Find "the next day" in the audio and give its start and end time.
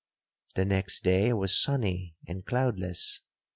0.55-1.31